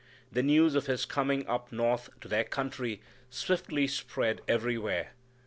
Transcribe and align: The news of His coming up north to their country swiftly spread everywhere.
The 0.31 0.41
news 0.41 0.73
of 0.73 0.87
His 0.87 1.05
coming 1.05 1.47
up 1.47 1.71
north 1.71 2.09
to 2.21 2.27
their 2.27 2.43
country 2.43 3.01
swiftly 3.29 3.85
spread 3.85 4.41
everywhere. 4.47 5.11